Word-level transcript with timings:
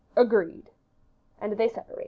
"Agreed." 0.17 0.71
And 1.39 1.53
they 1.59 1.67
separa 1.69 1.99